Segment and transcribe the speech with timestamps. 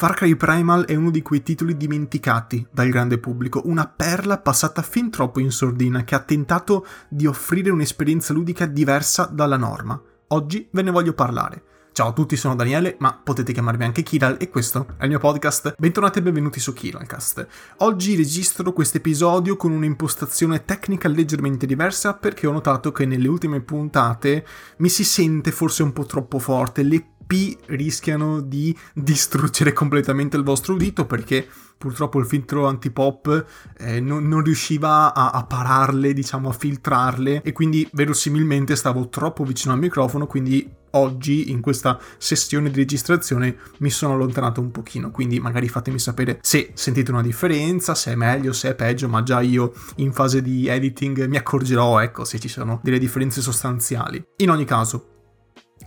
[0.00, 4.80] Far Cry Primal è uno di quei titoli dimenticati dal grande pubblico, una perla passata
[4.80, 10.00] fin troppo in sordina che ha tentato di offrire un'esperienza ludica diversa dalla norma.
[10.28, 11.64] Oggi ve ne voglio parlare.
[11.90, 15.18] Ciao a tutti, sono Daniele, ma potete chiamarmi anche Kiral e questo è il mio
[15.18, 15.74] podcast.
[15.76, 17.48] Bentornati e benvenuti su Kiralcast.
[17.78, 23.62] Oggi registro questo episodio con un'impostazione tecnica leggermente diversa perché ho notato che nelle ultime
[23.62, 24.46] puntate
[24.76, 30.42] mi si sente forse un po' troppo forte, le P rischiano di distruggere completamente il
[30.42, 31.46] vostro udito perché
[31.76, 33.44] purtroppo il filtro antipop
[33.76, 39.44] eh, non, non, riusciva a, a, pararle, diciamo, a filtrarle e quindi verosimilmente stavo troppo
[39.44, 45.10] vicino al microfono, quindi oggi in questa sessione di registrazione mi sono allontanato un pochino,
[45.10, 49.22] quindi magari fatemi sapere se sentite una differenza, se è meglio, se è peggio, ma
[49.22, 54.24] già io in fase di editing mi accorgerò, ecco, se ci sono delle differenze sostanziali.
[54.38, 55.16] In ogni caso,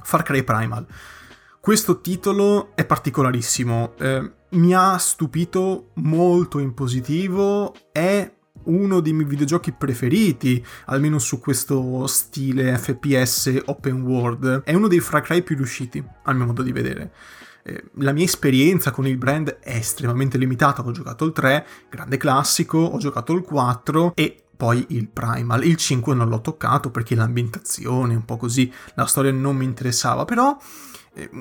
[0.04, 0.86] Far Cry Primal.
[1.62, 9.28] Questo titolo è particolarissimo, eh, mi ha stupito molto in positivo, è uno dei miei
[9.28, 15.56] videogiochi preferiti, almeno su questo stile FPS open world, è uno dei Far Cry più
[15.56, 17.12] riusciti, al mio modo di vedere.
[17.62, 22.18] Eh, la mia esperienza con il brand è estremamente limitata, ho giocato il 3, grande
[22.18, 25.64] classico, ho giocato il 4 e poi il Primal.
[25.64, 30.26] Il 5 non l'ho toccato perché l'ambientazione, un po' così, la storia non mi interessava,
[30.26, 30.58] però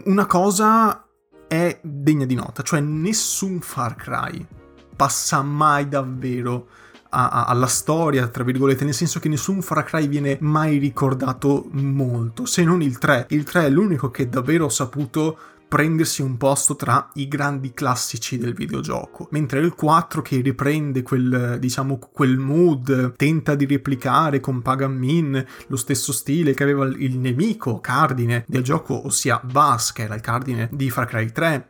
[0.05, 1.05] una cosa
[1.47, 4.47] è degna di nota, cioè nessun Far Cry
[4.95, 6.69] passa mai davvero
[7.11, 11.67] a, a, alla storia, tra virgolette, nel senso che nessun Far Cry viene mai ricordato
[11.73, 13.27] molto, se non il 3.
[13.31, 15.39] Il 3 è l'unico che davvero ho saputo
[15.71, 21.59] prendersi un posto tra i grandi classici del videogioco, mentre il 4 che riprende quel,
[21.61, 27.17] diciamo, quel mood, tenta di replicare con Pagan Min lo stesso stile che aveva il
[27.19, 31.69] nemico cardine del gioco, ossia Bass, che era il cardine di Far Cry 3,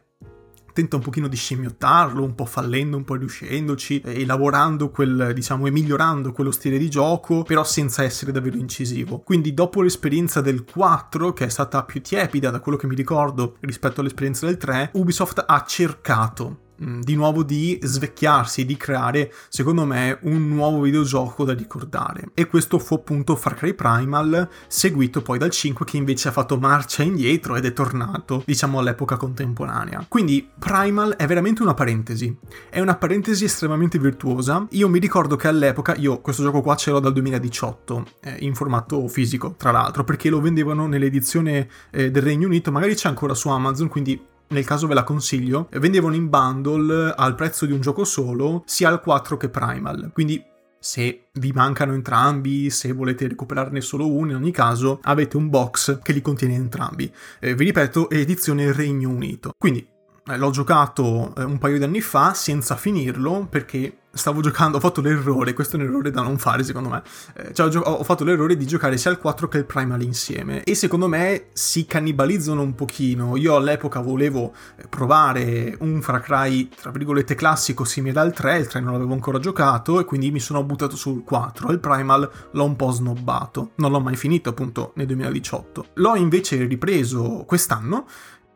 [0.73, 5.67] tenta un pochino di scimmiottarlo, un po' fallendo, un po' riuscendoci, e lavorando quel, diciamo,
[5.67, 9.21] e migliorando quello stile di gioco, però senza essere davvero incisivo.
[9.21, 13.57] Quindi dopo l'esperienza del 4, che è stata più tiepida da quello che mi ricordo
[13.61, 19.85] rispetto all'esperienza del 3, Ubisoft ha cercato Mm, di nuovo di svecchiarsi, di creare, secondo
[19.85, 22.31] me, un nuovo videogioco da ricordare.
[22.33, 26.59] E questo fu appunto Far Cry Primal, seguito poi dal 5 che invece ha fatto
[26.59, 30.07] marcia indietro ed è tornato, diciamo, all'epoca contemporanea.
[30.09, 32.35] Quindi Primal è veramente una parentesi.
[32.71, 34.67] È una parentesi estremamente virtuosa.
[34.71, 38.55] Io mi ricordo che all'epoca, io questo gioco qua ce l'ho dal 2018, eh, in
[38.55, 43.35] formato fisico, tra l'altro, perché lo vendevano nell'edizione eh, del Regno Unito, magari c'è ancora
[43.35, 47.81] su Amazon, quindi nel caso ve la consiglio, vendevano in bundle al prezzo di un
[47.81, 50.11] gioco solo sia al 4 che Primal.
[50.13, 50.45] Quindi
[50.79, 56.01] se vi mancano entrambi, se volete recuperarne solo uno, in ogni caso avete un box
[56.03, 57.13] che li contiene entrambi.
[57.39, 59.53] Eh, vi ripeto, è edizione Regno Unito.
[59.57, 59.87] Quindi
[60.27, 64.81] eh, l'ho giocato eh, un paio di anni fa senza finirlo perché stavo giocando, ho
[64.81, 67.03] fatto l'errore, questo è un errore da non fare secondo me,
[67.35, 70.03] eh, cioè, ho, gio- ho, fatto l'errore di giocare sia il 4 che il Primal
[70.03, 70.63] insieme.
[70.65, 76.69] E secondo me si cannibalizzano un pochino, io all'epoca volevo eh, provare un Far Cry
[76.69, 80.41] tra virgolette classico simile al 3, il 3 non l'avevo ancora giocato e quindi mi
[80.41, 84.93] sono buttato sul 4, il Primal l'ho un po' snobbato, non l'ho mai finito appunto
[84.97, 88.07] nel 2018, l'ho invece ripreso quest'anno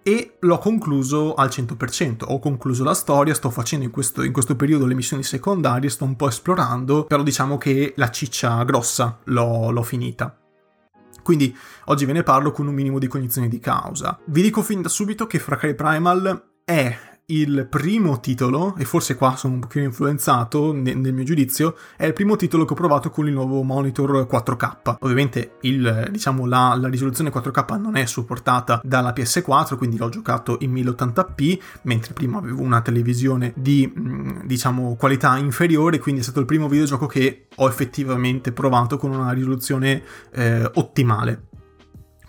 [0.04, 2.25] e l'ho concluso al 100%.
[2.28, 6.04] Ho concluso la storia, sto facendo in questo, in questo, periodo le missioni secondarie, sto
[6.04, 10.38] un po' esplorando, però diciamo che la ciccia grossa l'ho, l'ho finita.
[11.22, 11.56] Quindi
[11.87, 14.19] oggi ve ne parlo con un minimo di cognizione di causa.
[14.26, 19.37] Vi dico fin da subito che Cry Primal è il primo titolo, e forse qua
[19.37, 23.09] sono un pochino influenzato nel, nel mio giudizio, è il primo titolo che ho provato
[23.11, 24.97] con il nuovo monitor 4K.
[25.01, 30.59] Ovviamente il, diciamo, la, la risoluzione 4K non è supportata dalla PS4, quindi l'ho giocato
[30.61, 36.41] in 1080p, mentre prima avevo una televisione di, mm, diciamo, qualità inferiore, quindi è stato
[36.41, 40.03] il primo videogioco che ho effettivamente provato con una risoluzione
[40.33, 41.53] eh, ottimale.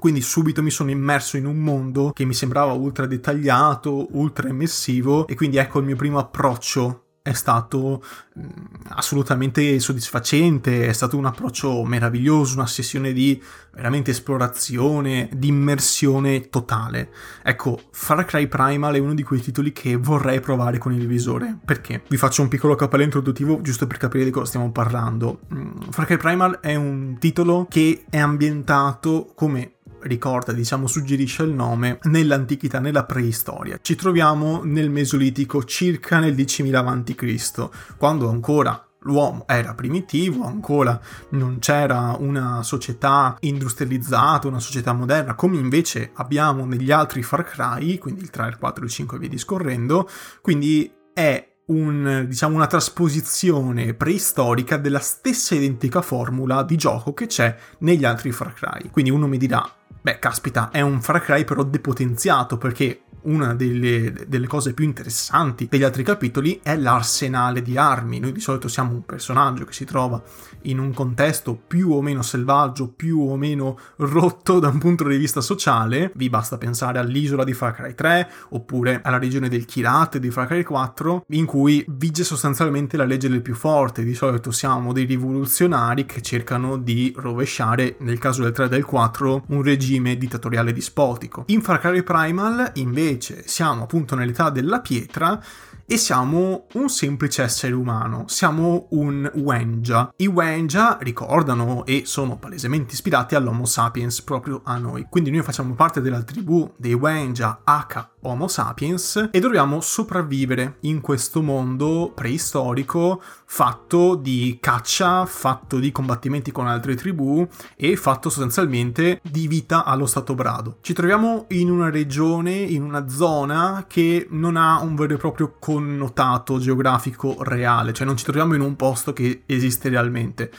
[0.05, 5.25] Quindi subito mi sono immerso in un mondo che mi sembrava ultra dettagliato, ultra immersivo
[5.25, 8.03] e quindi ecco il mio primo approccio è stato
[8.37, 8.49] mm,
[8.89, 13.41] assolutamente soddisfacente, è stato un approccio meraviglioso, una sessione di
[13.73, 17.09] veramente esplorazione, di immersione totale.
[17.41, 21.57] Ecco, Far Cry Primal è uno di quei titoli che vorrei provare con il visore.
[21.65, 22.03] Perché?
[22.07, 25.39] Vi faccio un piccolo cappello introduttivo giusto per capire di cosa stiamo parlando.
[25.51, 29.74] Mm, Far Cry Primal è un titolo che è ambientato come
[30.05, 33.79] ricorda, diciamo, suggerisce il nome, nell'antichità, nella preistoria.
[33.81, 40.99] Ci troviamo nel Mesolitico circa nel 10.000 a.C., quando ancora l'uomo era primitivo, ancora
[41.29, 47.97] non c'era una società industrializzata, una società moderna, come invece abbiamo negli altri Far Cry,
[47.97, 50.09] quindi 3, il 4, il 5 e via discorrendo,
[50.41, 57.55] quindi è un, diciamo, una trasposizione preistorica della stessa identica formula di gioco che c'è
[57.79, 58.89] negli altri Far Cry.
[58.91, 59.67] Quindi uno mi dirà,
[60.05, 65.67] beh, caspita, è un Far Cry però depotenziato perché una delle, delle, cose più interessanti
[65.69, 68.19] degli altri capitoli è l'arsenale di armi.
[68.19, 70.21] Noi di solito siamo un personaggio che si trova
[70.63, 75.17] in un contesto più o meno selvaggio, più o meno rotto da un punto di
[75.17, 76.11] vista sociale.
[76.15, 80.47] Vi basta pensare all'isola di Far Cry 3 oppure alla regione del Kirat di Far
[80.47, 84.03] Cry 4, in cui vige sostanzialmente la legge del più forte.
[84.03, 88.85] Di solito siamo dei rivoluzionari che cercano di rovesciare, nel caso del 3 e del
[88.85, 91.43] 4, un regime dittatoriale dispotico.
[91.47, 95.41] In Far Cry Primal, invece, invece siamo appunto nell'età della pietra
[95.87, 100.11] e siamo un semplice essere umano, siamo un Wenja.
[100.15, 105.05] I Wenja ricordano e sono palesemente ispirati all'Homo sapiens, proprio a noi.
[105.09, 110.99] Quindi noi facciamo parte della tribù dei Wenja H Homo sapiens e dobbiamo sopravvivere in
[110.99, 119.21] questo mondo preistorico fatto di caccia, fatto di combattimenti con altre tribù e fatto sostanzialmente
[119.21, 120.77] di vita allo stato brado.
[120.81, 125.55] Ci troviamo in una regione, in una zona che non ha un vero e proprio
[125.75, 130.49] connotato geografico reale, cioè non ci troviamo in un posto che esiste realmente.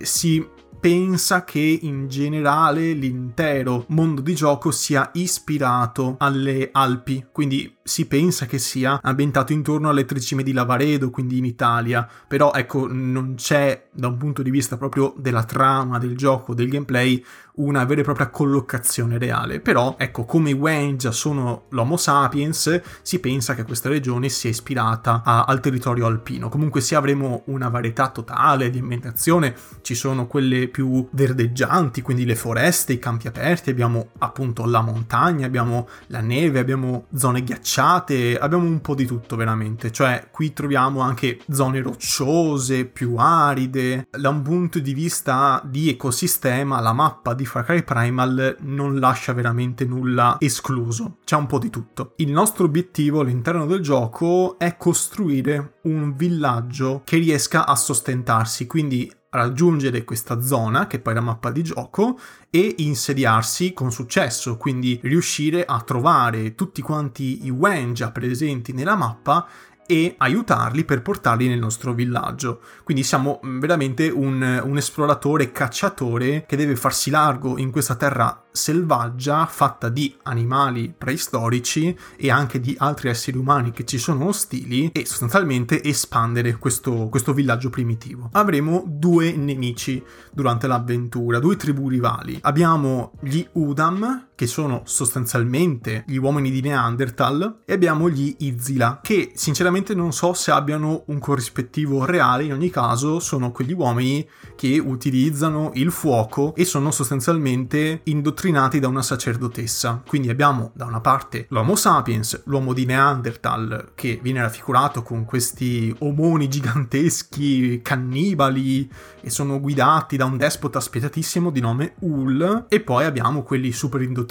[0.00, 0.44] Si
[0.80, 8.46] pensa che in generale l'intero mondo di gioco sia ispirato alle Alpi, quindi si pensa
[8.46, 13.34] che sia ambientato intorno alle tre cime di Lavaredo, quindi in Italia, però ecco non
[13.36, 17.24] c'è da un punto di vista proprio della trama del gioco, del gameplay,
[17.56, 19.60] una vera e propria collocazione reale.
[19.60, 25.22] Però, ecco, come i Wenja sono l'Homo sapiens, si pensa che questa regione sia ispirata
[25.24, 26.48] a, al territorio alpino.
[26.48, 32.34] Comunque, se avremo una varietà totale di ambientazione, ci sono quelle più verdeggianti, quindi le
[32.34, 38.64] foreste, i campi aperti, abbiamo appunto la montagna, abbiamo la neve, abbiamo zone ghiacciate, abbiamo
[38.64, 39.92] un po' di tutto veramente.
[39.92, 44.08] Cioè, qui troviamo anche zone rocciose, più aride.
[44.10, 48.98] Da un punto di vista di ecosistema, la mappa di di Far Cry Primal non
[48.98, 52.14] lascia veramente nulla escluso, c'è un po' di tutto.
[52.16, 59.12] Il nostro obiettivo all'interno del gioco è costruire un villaggio che riesca a sostentarsi, quindi
[59.30, 62.18] raggiungere questa zona, che è poi la mappa di gioco,
[62.48, 69.46] e insediarsi con successo, quindi riuscire a trovare tutti quanti i Wenja presenti nella mappa
[69.86, 72.60] e aiutarli per portarli nel nostro villaggio.
[72.82, 78.44] Quindi siamo mm, veramente un, un esploratore cacciatore che deve farsi largo in questa terra
[78.54, 84.90] selvaggia fatta di animali preistorici e anche di altri esseri umani che ci sono ostili
[84.92, 88.28] e sostanzialmente espandere questo, questo villaggio primitivo.
[88.32, 90.02] Avremo due nemici
[90.32, 92.38] durante l'avventura, due tribù rivali.
[92.42, 99.32] Abbiamo gli Udam, che sono sostanzialmente gli uomini di Neanderthal, e abbiamo gli Izila, che
[99.34, 104.26] sinceramente non so se abbiano un corrispettivo reale, in ogni caso sono quegli uomini
[104.56, 110.02] che utilizzano il fuoco e sono sostanzialmente indottrinati da una sacerdotessa.
[110.06, 115.94] Quindi abbiamo da una parte l'Homo sapiens, l'uomo di Neanderthal, che viene raffigurato con questi
[116.00, 118.90] omoni giganteschi, cannibali,
[119.20, 124.02] e sono guidati da un despota spietatissimo di nome Ul, e poi abbiamo quelli super
[124.02, 124.22] indottrinati,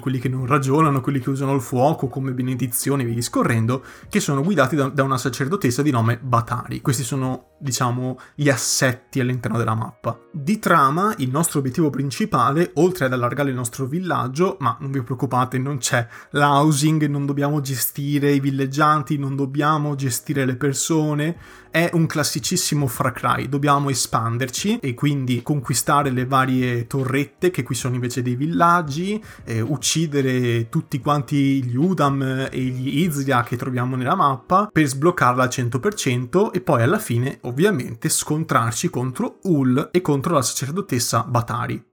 [0.00, 4.20] quelli che non ragionano, quelli che usano il fuoco come benedizione e via discorrendo, che
[4.20, 6.80] sono guidati da, da una sacerdotessa di nome Batari.
[6.80, 10.18] Questi sono, diciamo, gli assetti all'interno della mappa.
[10.32, 15.02] Di trama, il nostro obiettivo principale, oltre ad allargare il nostro villaggio, ma non vi
[15.02, 21.36] preoccupate, non c'è l'housing, non dobbiamo gestire i villeggianti, non dobbiamo gestire le persone,
[21.70, 27.74] è un classicissimo Far Cry, dobbiamo espanderci e quindi conquistare le varie torrette che qui
[27.74, 33.96] sono invece dei villaggi, eh, uccidere tutti quanti gli Udam e gli Izria che troviamo
[33.96, 40.00] nella mappa per sbloccarla al 100% e poi alla fine ovviamente scontrarci contro Ul e
[40.00, 41.87] contro la sacerdotessa Batari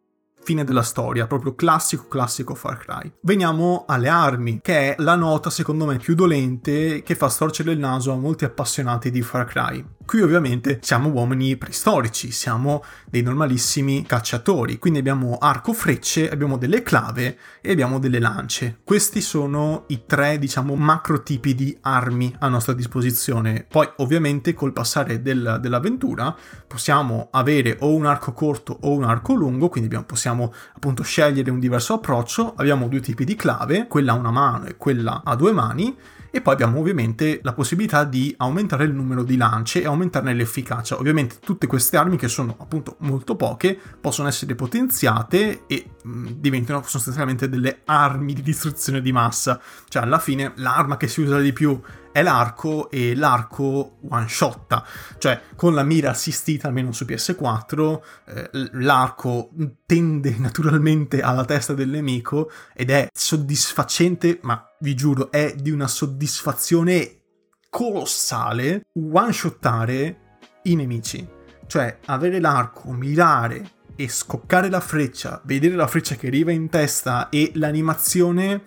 [0.46, 3.12] fine della storia, proprio classico classico Far Cry.
[3.22, 7.80] Veniamo alle armi, che è la nota secondo me più dolente che fa storcere il
[7.80, 9.84] naso a molti appassionati di Far Cry.
[10.06, 16.84] Qui ovviamente siamo uomini preistorici, siamo dei normalissimi cacciatori, quindi abbiamo arco frecce, abbiamo delle
[16.84, 18.82] clave e abbiamo delle lance.
[18.84, 23.66] Questi sono i tre, diciamo, macro tipi di armi a nostra disposizione.
[23.68, 26.36] Poi ovviamente col passare del, dell'avventura
[26.68, 31.50] possiamo avere o un arco corto o un arco lungo, quindi abbiamo, possiamo appunto scegliere
[31.50, 32.54] un diverso approccio.
[32.58, 35.98] Abbiamo due tipi di clave, quella a una mano e quella a due mani
[36.36, 40.98] E poi abbiamo ovviamente la possibilità di aumentare il numero di lance e aumentarne l'efficacia.
[40.98, 45.92] Ovviamente tutte queste armi, che sono appunto molto poche, possono essere potenziate e
[46.38, 49.60] diventano sostanzialmente delle armi di distruzione di massa.
[49.88, 51.82] Cioè alla fine l'arma che si usa di più
[52.12, 54.86] è l'arco e l'arco one shotta,
[55.18, 59.50] cioè con la mira assistita almeno su PS4 eh, l'arco
[59.86, 65.88] tende naturalmente alla testa del nemico ed è soddisfacente, ma vi giuro è di una
[65.88, 67.24] soddisfazione
[67.70, 71.28] colossale one shottare i nemici,
[71.68, 77.30] cioè avere l'arco, mirare e scoccare la freccia, vedere la freccia che arriva in testa
[77.30, 78.64] e l'animazione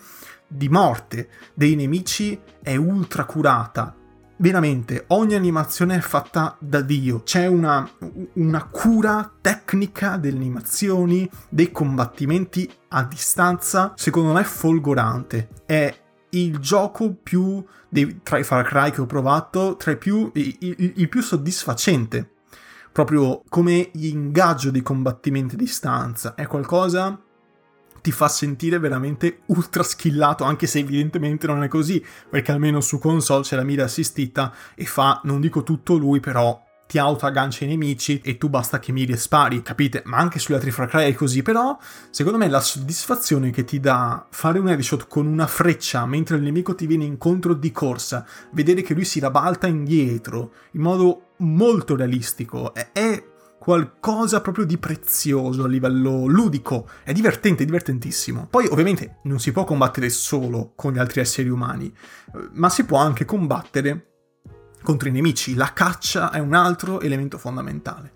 [0.47, 3.95] di morte dei nemici è ultra curata.
[4.41, 7.23] Veramente, ogni animazione è fatta da Dio.
[7.25, 7.89] C'è una,
[8.35, 15.49] una cura tecnica delle animazioni, dei combattimenti a distanza, secondo me folgorante.
[15.67, 15.93] È
[16.31, 20.57] il gioco più dei, tra i Far Cry che ho provato, tra i più, il,
[20.61, 22.35] il, il più soddisfacente.
[22.99, 26.35] Proprio come ingaggio dei combattimenti a distanza.
[26.35, 27.17] È qualcosa
[28.01, 32.99] ti fa sentire veramente ultra skillato, anche se evidentemente non è così, perché almeno su
[32.99, 37.69] console c'è la mira assistita e fa, non dico tutto lui, però ti auto-aggancia i
[37.69, 40.03] nemici e tu basta che miri e spari, capite?
[40.07, 41.77] Ma anche sugli altri Far Cry è così, però
[42.09, 46.43] secondo me la soddisfazione che ti dà fare un headshot con una freccia mentre il
[46.43, 51.95] nemico ti viene incontro di corsa, vedere che lui si rabalta indietro in modo molto
[51.95, 53.23] realistico, è, è
[53.59, 56.89] qualcosa proprio di prezioso a livello ludico.
[57.05, 58.47] È divertente, divertentissimo.
[58.49, 61.95] Poi ovviamente non si può combattere solo con gli altri esseri umani,
[62.53, 64.18] ma si può anche combattere
[64.83, 65.55] contro i nemici.
[65.55, 68.13] La caccia è un altro elemento fondamentale.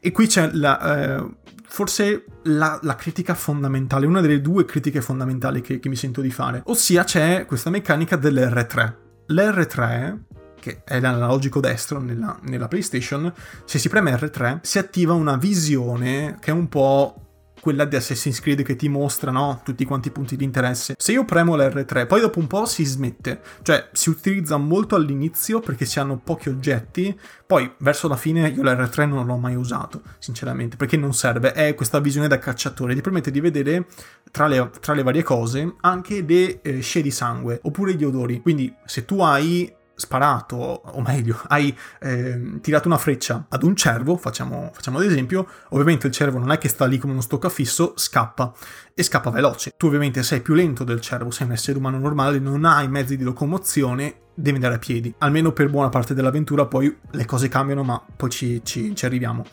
[0.00, 1.28] E qui c'è la, eh,
[1.66, 6.30] forse la, la, critica fondamentale, una delle due critiche fondamentali che, che mi sento di
[6.30, 8.94] fare, ossia c'è questa meccanica dell'R3.
[9.28, 10.18] L'R3
[10.66, 13.32] che è l'analogico destro nella, nella PlayStation,
[13.64, 17.25] se si preme R3 si attiva una visione che è un po'
[17.66, 19.60] quella di Assassin's Creed che ti mostra no?
[19.64, 20.94] tutti quanti i punti di interesse.
[20.96, 25.58] Se io premo l'R3, poi dopo un po' si smette, cioè si utilizza molto all'inizio
[25.58, 30.02] perché si hanno pochi oggetti, poi verso la fine io l'R3 non l'ho mai usato,
[30.18, 33.86] sinceramente, perché non serve, è questa visione da cacciatore, ti permette di vedere
[34.30, 38.40] tra le, tra le varie cose anche le eh, scie di sangue oppure gli odori.
[38.40, 44.16] Quindi se tu hai sparato, o meglio, hai eh, tirato una freccia ad un cervo,
[44.16, 47.94] facciamo, facciamo ad esempio, ovviamente il cervo non è che sta lì come uno stoccafisso,
[47.96, 48.52] scappa
[48.94, 49.72] e scappa veloce.
[49.76, 53.16] Tu ovviamente sei più lento del cervo, sei un essere umano normale, non hai mezzi
[53.16, 55.12] di locomozione, devi andare a piedi.
[55.18, 59.44] Almeno per buona parte dell'avventura poi le cose cambiano, ma poi ci, ci, ci arriviamo.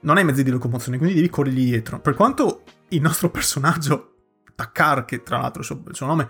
[0.00, 2.00] Non hai mezzi di locomozione, quindi devi corrergli dietro.
[2.00, 4.12] Per quanto il nostro personaggio,
[4.54, 6.28] Takkar, che tra l'altro suo, il suo nome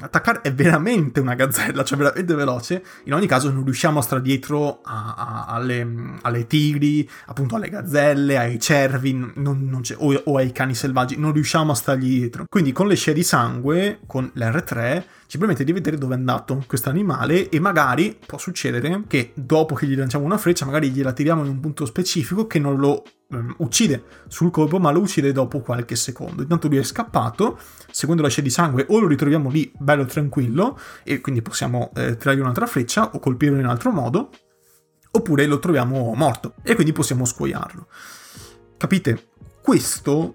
[0.00, 2.84] attaccare è veramente una gazzella, cioè veramente veloce.
[3.04, 7.68] In ogni caso non riusciamo a stare dietro a, a, alle, alle, tigri, appunto alle
[7.68, 12.44] gazzelle, ai cervi non, non o, o, ai cani selvaggi, non riusciamo a stargli dietro.
[12.48, 16.62] Quindi con le scie di sangue, con l'R3, ci permette di vedere dove è andato
[16.66, 21.12] questo animale e magari può succedere che dopo che gli lanciamo una freccia, magari gliela
[21.12, 25.32] tiriamo in un punto specifico che non lo um, uccide sul colpo, ma lo uccide
[25.32, 26.42] dopo qualche secondo.
[26.42, 27.58] Intanto lui è scappato,
[27.90, 32.16] seguendo la scia di sangue, o lo ritroviamo lì bello tranquillo, e quindi possiamo eh,
[32.16, 34.30] tirargli un'altra freccia o colpirlo in un altro modo,
[35.10, 37.88] oppure lo troviamo morto e quindi possiamo scuoiarlo.
[38.76, 39.30] Capite?
[39.62, 40.34] Questo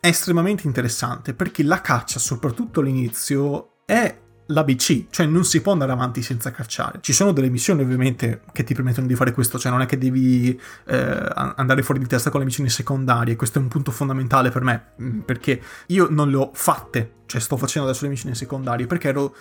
[0.00, 5.92] è estremamente interessante perché la caccia, soprattutto all'inizio, è l'ABC, cioè non si può andare
[5.92, 6.98] avanti senza cacciare.
[7.00, 9.98] Ci sono delle missioni ovviamente che ti permettono di fare questo, cioè non è che
[9.98, 14.50] devi eh, andare fuori di testa con le missioni secondarie, questo è un punto fondamentale
[14.50, 18.34] per me, mm, perché io non le ho fatte, cioè sto facendo adesso le missioni
[18.34, 19.34] secondarie, perché ero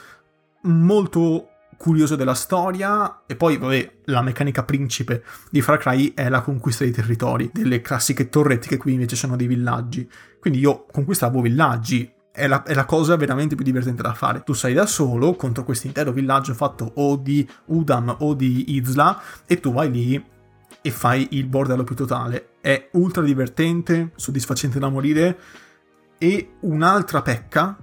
[0.64, 6.42] molto curioso della storia e poi vabbè la meccanica principe di Far Cry è la
[6.42, 11.42] conquista dei territori delle classiche torrette che qui invece sono dei villaggi quindi io conquistavo
[11.42, 14.42] villaggi è la, è la, cosa veramente più divertente da fare.
[14.44, 19.22] Tu sei da solo contro questo intero villaggio fatto o di Udam o di Izla
[19.46, 20.26] e tu vai lì
[20.82, 22.56] e fai il bordello più totale.
[22.60, 25.38] È ultra divertente, soddisfacente da morire
[26.18, 27.78] e un'altra pecca,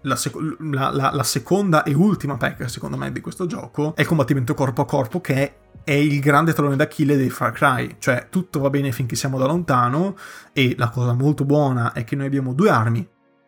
[0.00, 4.06] la, sec- la, la, seconda e ultima pecca secondo me di questo gioco, è il
[4.06, 8.28] combattimento corpo a corpo che è è il grande talone d'Achille dei Far Cry, cioè
[8.30, 10.16] tutto va bene finché siamo da lontano
[10.54, 13.06] e la cosa molto buona è che noi abbiamo due armi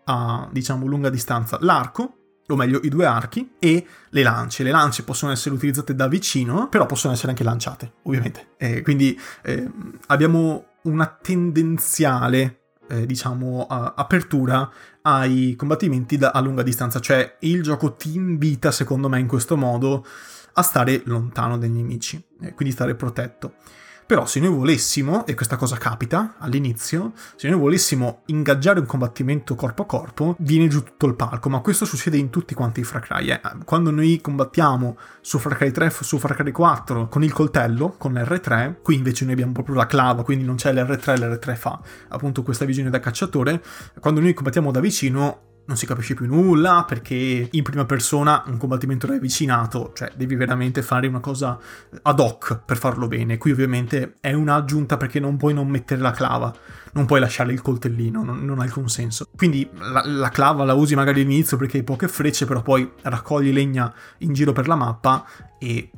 [0.09, 2.17] a diciamo lunga distanza l'arco
[2.49, 4.63] o meglio i due archi e le lance.
[4.63, 8.55] Le lance possono essere utilizzate da vicino, però possono essere anche lanciate, ovviamente.
[8.57, 9.69] Eh, quindi eh,
[10.07, 14.71] abbiamo una tendenziale, eh, diciamo, apertura
[15.03, 19.57] ai combattimenti da, a lunga distanza, cioè il gioco ti invita, secondo me, in questo
[19.57, 20.07] modo
[20.53, 23.55] a stare lontano dai nemici, eh, quindi stare protetto.
[24.07, 29.57] Però se noi volessimo, e questa cosa capita all'inizio, se noi volessimo ingaggiare un combattimento
[29.57, 32.85] corpo a corpo, viene giù tutto il palco, ma questo succede in tutti quanti i
[32.85, 33.31] Far Cry.
[33.31, 33.41] Eh.
[33.65, 38.13] Quando noi combattiamo su Far Cry 3, su Far Cry 4 con il coltello, con
[38.13, 42.45] l'R3, qui invece noi abbiamo proprio la clava, quindi non c'è l'R3, l'R3 fa appunto
[42.45, 43.61] questa visione da cacciatore.
[43.99, 48.57] Quando noi combattiamo da vicino, non si capisce più nulla perché in prima persona un
[48.57, 51.59] combattimento ravvicinato, cioè devi veramente fare una cosa
[52.03, 53.37] ad hoc per farlo bene.
[53.39, 56.55] Qui ovviamente è un'aggiunta perché non puoi non mettere la clava,
[56.93, 59.27] non puoi lasciare il coltellino, non, non ha alcun senso.
[59.37, 63.53] Quindi la, la, clava la usi magari all'inizio perché hai poche frecce, però poi raccogli
[63.53, 65.25] legna in giro per la mappa
[65.59, 65.91] e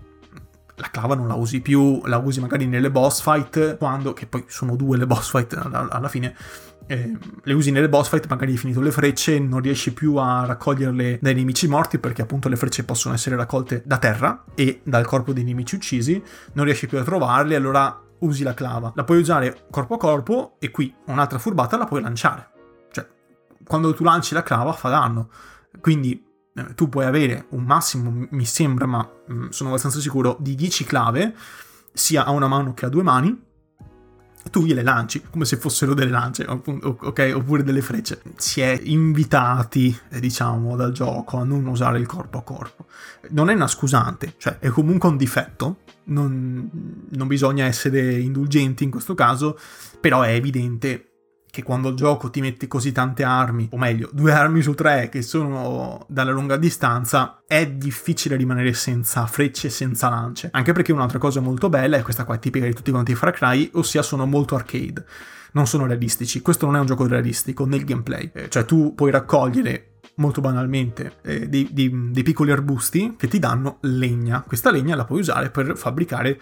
[0.78, 4.44] la clava non la usi più, la usi magari nelle boss fight, quando, che poi
[4.46, 6.34] sono due le boss fight alla fine,
[6.88, 10.46] eh, le usi nelle boss fight, magari hai finito le frecce, non riesci più a
[10.46, 15.06] raccoglierle dai nemici morti perché appunto le frecce possono essere raccolte da terra e dal
[15.06, 16.22] corpo dei nemici uccisi,
[16.54, 18.92] non riesci più a trovarle, allora usi la clava.
[18.94, 22.48] La puoi usare corpo a corpo e qui un'altra furbata la puoi lanciare.
[22.90, 23.06] Cioè,
[23.64, 25.28] quando tu lanci la clava fa danno.
[25.80, 30.38] Quindi eh, tu puoi avere un massimo, mi sembra, ma mh, mm, sono abbastanza sicuro,
[30.40, 31.34] di 10 clave,
[31.92, 33.46] sia a una mano che a due mani,
[34.50, 37.32] tu gliele lanci come se fossero delle lance, ok?
[37.34, 38.20] Oppure delle frecce.
[38.36, 42.86] Si è invitati, eh, diciamo, dal gioco a non usare il corpo a corpo.
[43.30, 45.78] Non è una scusante, cioè è comunque un difetto.
[46.04, 46.70] Non,
[47.10, 49.58] non bisogna essere indulgenti in questo caso,
[50.00, 51.07] però è evidente
[51.58, 55.08] che quando il gioco ti mette così tante armi, o meglio, due armi su tre
[55.08, 60.50] che sono dalla lunga distanza, è difficile rimanere senza frecce senza lance.
[60.52, 63.14] Anche perché un'altra cosa molto bella, e questa qua è tipica di tutti quanti i
[63.16, 65.04] Far Cry, ossia sono molto arcade.
[65.52, 66.42] Non sono realistici.
[66.42, 68.30] Questo non è un gioco realistico nel gameplay.
[68.32, 73.38] Eh, cioè tu puoi raccogliere molto banalmente, eh, dei, dei, dei, piccoli arbusti che ti
[73.38, 74.42] danno legna.
[74.46, 76.40] Questa legna la puoi usare per fabbricare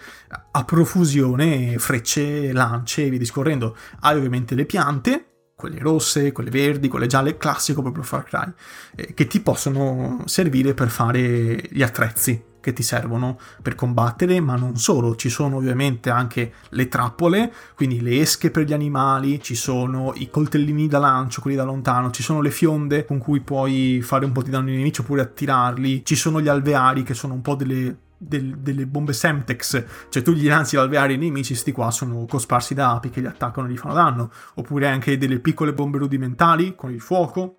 [0.51, 3.75] a profusione frecce, lance e via discorrendo.
[4.01, 8.53] Hai ovviamente le piante, quelle rosse, quelle verdi, quelle gialle, classico proprio Far Cry,
[8.95, 14.57] eh, che ti possono servire per fare gli attrezzi che ti servono per combattere, ma
[14.57, 19.55] non solo, ci sono ovviamente anche le trappole, quindi le esche per gli animali, ci
[19.55, 24.01] sono i coltellini da lancio, quelli da lontano, ci sono le fionde con cui puoi
[24.01, 27.35] fare un po' di danno ai nemici oppure attirarli, ci sono gli alveari che sono
[27.35, 31.71] un po' delle del, delle bombe Semtex, cioè tu gli lanci l'alveare ai nemici, sti
[31.71, 35.39] qua sono cosparsi da api che li attaccano e gli fanno danno, oppure anche delle
[35.39, 37.56] piccole bombe rudimentali con il fuoco,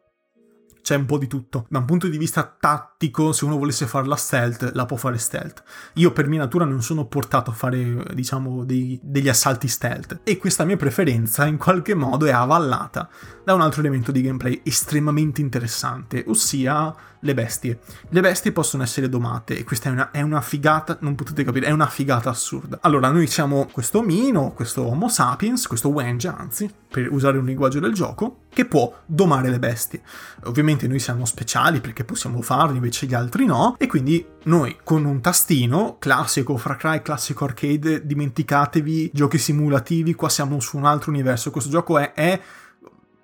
[0.83, 1.67] c'è un po' di tutto.
[1.69, 5.63] Da un punto di vista tattico, se uno volesse farla stealth, la può fare stealth.
[5.95, 10.21] Io per mia natura non sono portato a fare, diciamo, dei, degli assalti stealth.
[10.25, 13.09] E questa mia preferenza in qualche modo è avvallata
[13.45, 17.79] da un altro elemento di gameplay estremamente interessante, ossia le bestie.
[18.11, 21.67] Le bestie possono essere domate e questa è una, è una, figata, non potete capire,
[21.67, 22.79] è una figata assurda.
[22.83, 27.81] Allora, noi siamo questo omino, questo Homo sapiens, questo Wenja, anzi, per usare un linguaggio
[27.81, 30.03] del gioco, che può domare le bestie.
[30.45, 35.05] Ovviamente noi siamo speciali perché possiamo farlo, invece gli altri no, e quindi noi con
[35.05, 41.11] un tastino, classico Far Cry, classico arcade, dimenticatevi giochi simulativi, qua siamo su un altro
[41.11, 42.41] universo, questo gioco è, è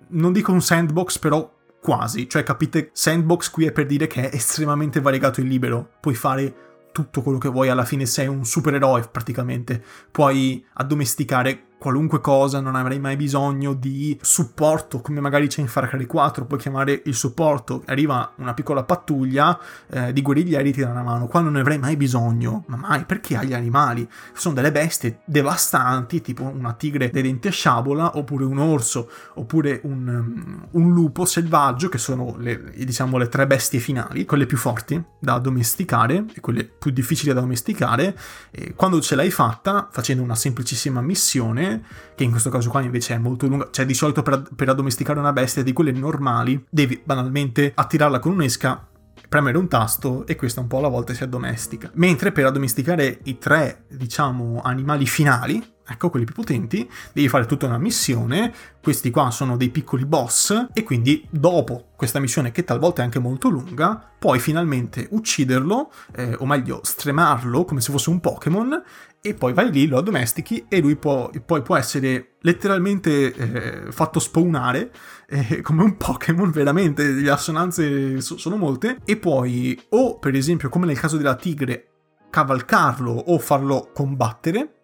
[0.07, 1.54] non dico un sandbox, però
[1.85, 2.27] quasi.
[2.27, 5.87] Cioè, capite, sandbox qui è per dire che è estremamente variegato e libero.
[6.01, 6.55] Puoi fare
[6.91, 9.83] tutto quello che vuoi, alla fine sei un supereroe praticamente.
[10.09, 15.87] Puoi addomesticare qualunque cosa, non avrai mai bisogno di supporto, come magari c'è in Far
[15.87, 19.55] Cry 4, puoi chiamare il supporto, arriva una piccola pattuglia
[19.91, 23.05] eh, di guerriglieri ti dà una mano, qua non ne avrai mai bisogno, ma mai,
[23.05, 24.09] perché hai gli animali?
[24.33, 29.81] Sono delle bestie devastanti, tipo una tigre dei denti a sciabola, oppure un orso, oppure
[29.83, 34.57] un, um, un lupo selvaggio, che sono le, diciamo le tre bestie finali, quelle più
[34.57, 38.17] forti da addomesticare e quelle più difficili da addomesticare,
[38.49, 41.74] e quando ce l'hai fatta, facendo una semplicissima missione,
[42.15, 45.19] che in questo caso qua invece è molto lunga, cioè di solito per, per addomesticare
[45.19, 48.87] una bestia di quelle normali devi banalmente attirarla con un'esca
[49.27, 51.89] premere un tasto e questa un po' alla volta si addomestica.
[51.95, 57.65] Mentre per addomesticare i tre, diciamo, animali finali, ecco quelli più potenti, devi fare tutta
[57.67, 63.01] una missione, questi qua sono dei piccoli boss e quindi dopo questa missione che talvolta
[63.01, 68.19] è anche molto lunga, puoi finalmente ucciderlo, eh, o meglio stremarlo come se fosse un
[68.19, 68.83] Pokémon
[69.21, 74.19] e poi vai lì, lo addomestichi e lui può, poi può essere letteralmente eh, fatto
[74.19, 74.91] spawnare
[75.27, 80.69] eh, come un Pokémon, veramente, le assonanze so- sono molte, e poi o per esempio
[80.69, 81.87] come nel caso della tigre
[82.29, 84.74] cavalcarlo o farlo combattere,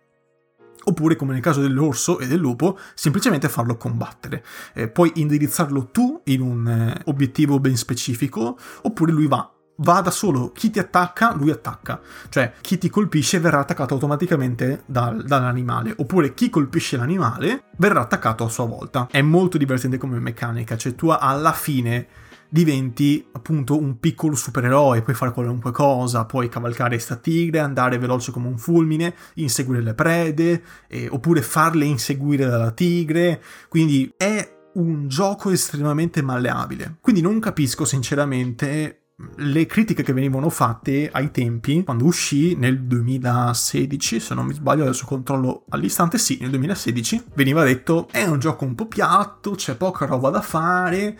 [0.84, 4.44] oppure come nel caso dell'orso e del lupo, semplicemente farlo combattere.
[4.74, 10.12] Eh, puoi indirizzarlo tu in un eh, obiettivo ben specifico, oppure lui va va da
[10.12, 12.00] solo, chi ti attacca, lui attacca.
[12.30, 18.44] Cioè, chi ti colpisce verrà attaccato automaticamente dal, dall'animale, oppure chi colpisce l'animale verrà attaccato
[18.44, 19.08] a sua volta.
[19.10, 22.08] È molto divertente come meccanica, cioè tu alla fine
[22.54, 28.32] diventi appunto un piccolo supereroe, puoi fare qualunque cosa, puoi cavalcare sta tigre, andare veloce
[28.32, 35.08] come un fulmine, inseguire le prede, eh, oppure farle inseguire dalla tigre, quindi è un
[35.08, 36.98] gioco estremamente malleabile.
[37.00, 38.98] Quindi non capisco sinceramente
[39.38, 44.84] le critiche che venivano fatte ai tempi, quando uscì nel 2016, se non mi sbaglio,
[44.84, 49.76] adesso controllo all'istante, sì, nel 2016, veniva detto è un gioco un po' piatto, c'è
[49.76, 51.18] poca roba da fare,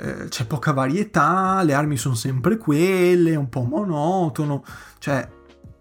[0.00, 4.64] eh, c'è poca varietà, le armi sono sempre quelle, un po' monotono,
[4.98, 5.28] cioè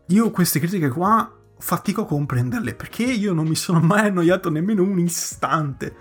[0.07, 4.83] io queste critiche qua fatico a comprenderle perché io non mi sono mai annoiato nemmeno
[4.83, 5.95] un istante.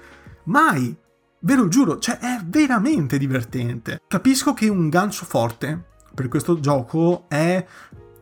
[0.44, 0.96] Mai!
[1.40, 4.00] Ve lo giuro, cioè è veramente divertente.
[4.08, 7.64] Capisco che un gancio forte per questo gioco è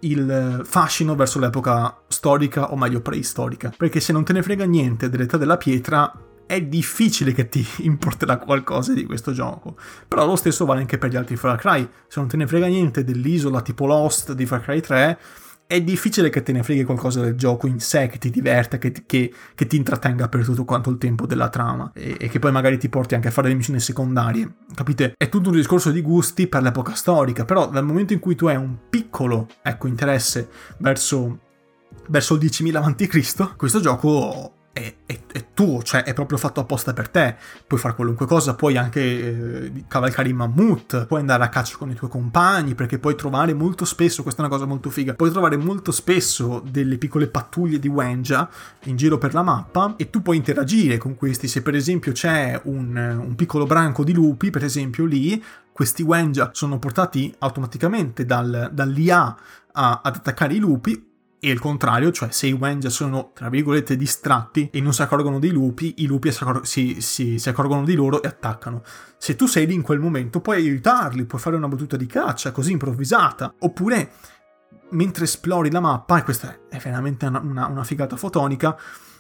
[0.00, 5.08] il fascino verso l'epoca storica o meglio preistorica, perché se non te ne frega niente
[5.08, 6.12] dell'età della pietra
[6.46, 9.76] è difficile che ti importerà qualcosa di questo gioco.
[10.08, 11.88] Però lo stesso vale anche per gli altri Far Cry.
[12.06, 15.18] Se non te ne frega niente dell'isola tipo Lost di Far Cry 3,
[15.68, 18.92] è difficile che te ne freghi qualcosa del gioco in sé, che ti diverta, che,
[19.04, 22.52] che, che ti intrattenga per tutto quanto il tempo della trama e, e, che poi
[22.52, 24.48] magari ti porti anche a fare le missioni secondarie.
[24.74, 25.14] Capite?
[25.16, 28.46] È tutto un discorso di gusti per l'epoca storica, però dal momento in cui tu
[28.46, 31.40] hai un piccolo, ecco, interesse verso,
[32.08, 36.92] verso il 10.000 a.C., questo gioco è, è, è, tuo, cioè è proprio fatto apposta
[36.92, 37.36] per te.
[37.66, 41.90] Puoi fare qualunque cosa, puoi anche eh, cavalcare i mammut, puoi andare a caccia con
[41.90, 45.30] i tuoi compagni, perché puoi trovare molto spesso, questa è una cosa molto figa, puoi
[45.30, 48.50] trovare molto spesso delle piccole pattuglie di Wenja
[48.84, 51.48] in giro per la mappa e tu puoi interagire con questi.
[51.48, 56.50] Se per esempio c'è un, un piccolo branco di lupi, per esempio lì, questi Wenja
[56.52, 59.36] sono portati automaticamente dal, dall'IA
[59.72, 63.96] a, ad attaccare i lupi e il contrario, cioè se i Wenja sono tra virgolette
[63.96, 67.84] distratti e non si accorgono dei lupi, i lupi si, accor- si, si, si, accorgono
[67.84, 68.82] di loro e attaccano.
[69.18, 72.52] Se tu sei lì in quel momento puoi aiutarli, puoi fare una battuta di caccia
[72.52, 74.12] così improvvisata, oppure
[74.90, 78.76] mentre esplori la mappa, e questa è veramente una, una, una figata fotonica,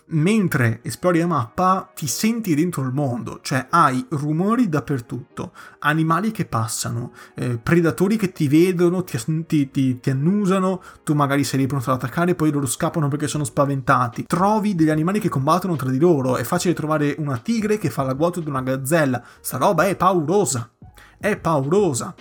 [0.08, 6.44] mentre esplori la mappa ti senti dentro il mondo, cioè hai rumori dappertutto, animali che
[6.44, 11.66] passano, eh, predatori che ti vedono, ti, ti, ti, ti, annusano, tu magari sei lì
[11.66, 15.90] pronto ad attaccare, poi loro scappano perché sono spaventati, trovi degli animali che combattono tra
[15.90, 19.86] di loro, è facile trovare una tigre che fa l'agguato di una gazzella, sta roba
[19.86, 20.70] è paurosa,
[21.18, 22.14] è paurosa.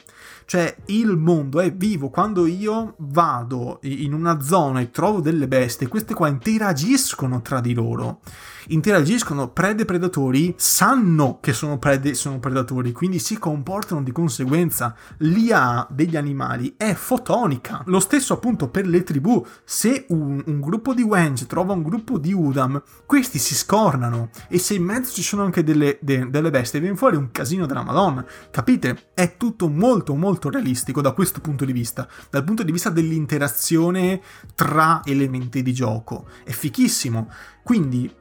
[0.46, 2.10] Cioè, il mondo è vivo.
[2.10, 7.74] Quando io vado in una zona e trovo delle bestie, queste qua interagiscono tra di
[7.74, 8.22] loro
[8.68, 14.12] interagiscono prede e predatori, sanno che sono prede e sono predatori, quindi si comportano di
[14.12, 14.96] conseguenza.
[15.18, 17.84] L'IA degli animali è fotonica.
[17.86, 19.46] Lo stesso appunto per le tribù.
[19.64, 24.58] Se un, un gruppo di Wenge trova un gruppo di Udam, questi si scornano e
[24.58, 27.84] se in mezzo ci sono anche delle, de, delle bestie, viene fuori un casino della
[27.84, 28.26] Madonna.
[28.52, 29.10] Capite?
[29.14, 34.22] È tutto molto molto realistico da questo punto di vista, dal punto di vista dell'interazione
[34.56, 36.28] tra elementi di gioco.
[36.44, 37.30] È fichissimo.
[37.64, 38.12] Quindi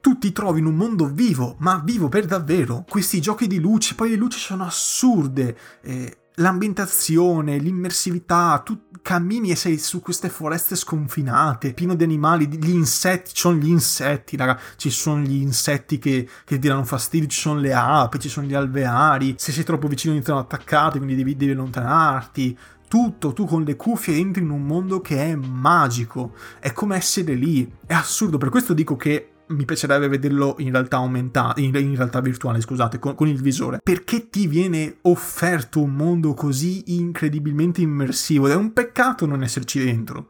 [0.00, 2.84] tu ti trovi in un mondo vivo, ma vivo per davvero.
[2.88, 5.56] Questi giochi di luce, poi le luci sono assurde.
[5.82, 12.70] Eh, l'ambientazione, l'immersività, tu cammini e sei su queste foreste sconfinate, pieno di animali, gli
[12.70, 17.28] insetti, ci sono gli insetti, raga, ci sono gli insetti che, che ti danno fastidio,
[17.28, 20.98] ci sono le api, ci sono gli alveari, se sei troppo vicino iniziano ad attaccarti,
[20.98, 25.36] quindi devi, devi allontanarti, tutto, tu con le cuffie entri in un mondo che è
[25.36, 30.72] magico, è come essere lì, è assurdo, per questo dico che mi piacerebbe vederlo in
[30.72, 33.80] realtà aumentato, in, in realtà virtuale, scusate, con, con, il visore.
[33.82, 38.46] Perché ti viene offerto un mondo così incredibilmente immersivo?
[38.46, 40.28] Ed è un peccato non esserci dentro.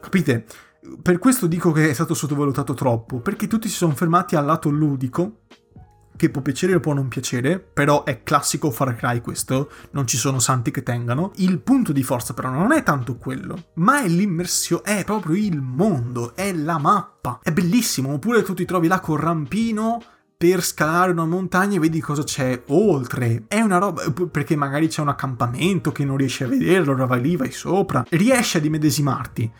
[0.00, 0.44] Capite?
[1.00, 4.68] Per questo dico che è stato sottovalutato troppo, perché tutti si sono fermati al lato
[4.68, 5.42] ludico
[6.22, 10.16] che può piacere o può non piacere, però è classico Far Cry questo, non ci
[10.16, 11.32] sono santi che tengano.
[11.36, 15.60] Il punto di forza però non è tanto quello, ma è l'immersione, è proprio il
[15.60, 17.40] mondo, è la mappa.
[17.42, 20.00] È bellissimo, oppure tu ti trovi là col rampino
[20.36, 23.42] per scalare una montagna e vedi cosa c'è oltre.
[23.48, 27.20] È una roba perché magari c'è un accampamento che non riesci a vederlo, ora vai
[27.20, 28.04] lì, vai sopra.
[28.08, 29.52] Riesci ad immedesimarti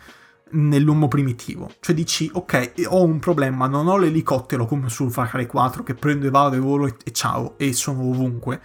[0.53, 1.71] nell'uomo primitivo.
[1.79, 5.93] Cioè dici, ok, ho un problema, non ho l'elicottero come sul Far Cry 4 che
[5.93, 8.61] prendo e vado e volo e, e ciao, e sono ovunque.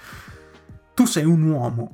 [0.94, 1.92] Tu sei un uomo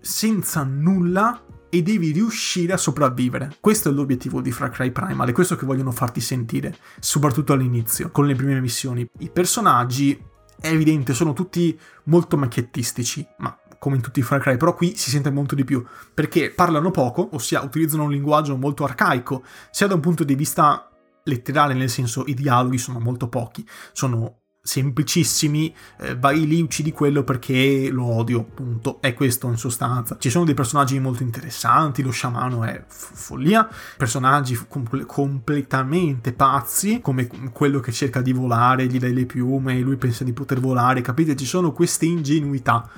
[0.00, 3.56] senza nulla e devi riuscire a sopravvivere.
[3.60, 8.10] Questo è l'obiettivo di Far Cry Primal, è questo che vogliono farti sentire, soprattutto all'inizio,
[8.10, 9.06] con le prime missioni.
[9.18, 10.18] I personaggi,
[10.58, 14.96] è evidente, sono tutti molto macchiettistici, ma come in tutti i Far Cry, però qui
[14.96, 19.86] si sente molto di più, perché parlano poco, ossia utilizzano un linguaggio molto arcaico, sia
[19.86, 20.90] da un punto di vista
[21.24, 27.22] letterale, nel senso i dialoghi sono molto pochi, sono semplicissimi, eh, vai lì, uccidi quello
[27.22, 29.00] perché lo odio, punto.
[29.00, 30.16] È questo in sostanza.
[30.18, 37.00] Ci sono dei personaggi molto interessanti, lo sciamano è f- follia, personaggi com- completamente pazzi,
[37.00, 41.00] come quello che cerca di volare, gli dai le piume lui pensa di poter volare,
[41.00, 41.36] capite?
[41.36, 42.90] Ci sono queste ingenuità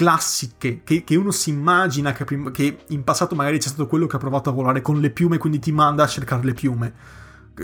[0.00, 4.06] classiche che, che uno si immagina che, prim- che in passato magari c'è stato quello
[4.06, 6.94] che ha provato a volare con le piume, quindi ti manda a cercare le piume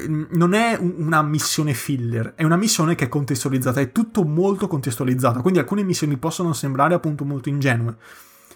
[0.08, 5.40] non è una missione filler, è una missione che è contestualizzata, è tutto molto contestualizzato,
[5.40, 7.96] quindi alcune missioni possono sembrare appunto molto ingenue.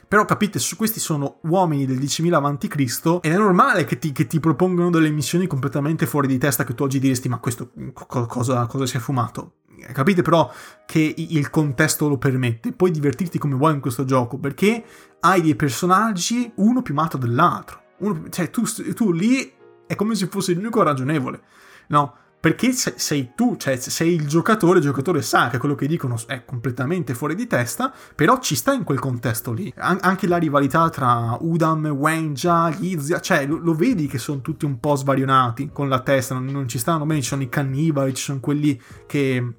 [0.07, 3.25] Però capite, su questi sono uomini del 10.000 a.C.
[3.25, 6.75] ed è normale che ti, che ti, propongono delle missioni completamente fuori di testa che
[6.75, 9.60] tu oggi diresti ma questo co- cosa, cosa si è fumato?
[9.93, 10.51] Capite però
[10.87, 14.85] che il contesto lo permette, puoi divertirti come vuoi in questo gioco perché
[15.21, 17.83] hai dei personaggi uno più matto dell'altro.
[17.99, 18.63] Uno, cioè tu,
[18.95, 19.53] tu lì
[19.87, 21.41] è come se fosse l'unico ragionevole,
[21.89, 22.15] no?
[22.41, 26.43] Perché sei tu, cioè sei il giocatore, il giocatore sa che quello che dicono è
[26.47, 29.71] completamente fuori di testa, però ci sta in quel contesto lì.
[29.77, 34.65] An- anche la rivalità tra Udam, Wenja, Yizia, cioè lo, lo, vedi che sono tutti
[34.65, 38.15] un po' svarionati con la testa, non, non ci stanno bene, ci sono i cannibali,
[38.15, 39.57] ci sono quelli che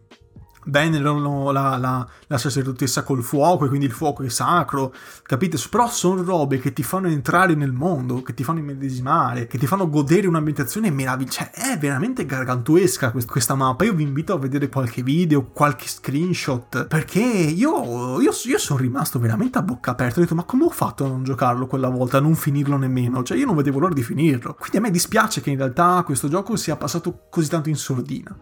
[0.65, 4.93] venerano la, la, la, sacerdotessa col fuoco e quindi il fuoco è sacro,
[5.23, 5.57] capite?
[5.69, 9.67] Però sono robe che ti fanno entrare nel mondo, che ti fanno immedesimare, che ti
[9.67, 11.29] fanno godere un'ambientazione meravigliosa.
[11.31, 13.85] Cioè, è veramente gargantuesca questa mappa.
[13.85, 19.19] Io vi invito a vedere qualche video, qualche screenshot, perché io, io, io sono rimasto
[19.19, 20.19] veramente a bocca aperta.
[20.19, 23.23] Ho detto, ma come ho fatto a non giocarlo quella volta, a non finirlo nemmeno?
[23.23, 24.55] Cioè, io non vedevo l'ora di finirlo.
[24.55, 28.35] Quindi a me dispiace che in realtà questo gioco sia passato così tanto in sordina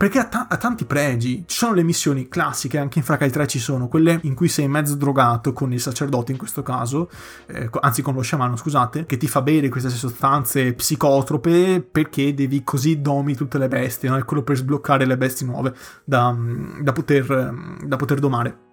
[0.00, 1.44] perché ha, ta- ha, tanti pregi.
[1.46, 4.66] Ci sono le missioni classiche, anche in Cry 3 ci sono, quelle in cui sei
[4.66, 7.10] mezzo drogato con il sacerdote in questo caso,
[7.44, 12.64] eh, anzi con lo sciamano, scusate, che ti fa bere queste sostanze psicotrope perché devi
[12.64, 14.16] così domi tutte le bestie, no?
[14.16, 16.34] È quello per sbloccare le bestie nuove da,
[16.80, 18.69] da, poter, da poter domare.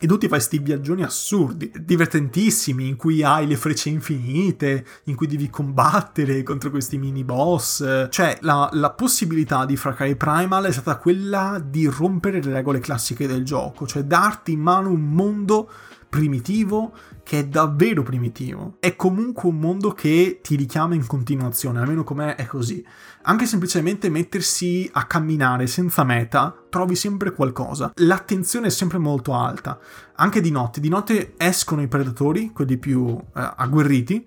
[0.00, 5.16] E tu ti fai questi viaggioni assurdi, divertentissimi, in cui hai le frecce infinite, in
[5.16, 8.08] cui devi combattere contro questi mini boss.
[8.08, 13.26] Cioè, la, la possibilità di Far Primal è stata quella di rompere le regole classiche
[13.26, 15.68] del gioco, cioè darti in mano un mondo
[16.08, 16.92] primitivo
[17.22, 18.76] che è davvero primitivo.
[18.80, 22.84] È comunque un mondo che ti richiama in continuazione, almeno com'è è così.
[23.22, 27.92] Anche semplicemente mettersi a camminare senza meta, trovi sempre qualcosa.
[27.96, 29.78] L'attenzione è sempre molto alta,
[30.16, 30.80] anche di notte.
[30.80, 34.26] Di notte escono i predatori, quelli più eh, agguerriti,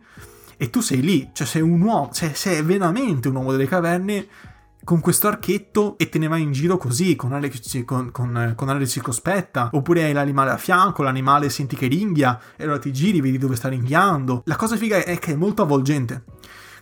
[0.57, 4.27] e tu sei lì, cioè sei un uomo, cioè sei veramente un uomo delle caverne
[4.83, 7.49] con questo archetto e te ne vai in giro così, con aria,
[7.85, 12.63] con, con, con aria circospetta, oppure hai l'animale a fianco, l'animale senti che ringhia, e
[12.63, 14.43] allora ti giri, vedi dove sta ringhiando.
[14.45, 16.23] La cosa figa è che è molto avvolgente.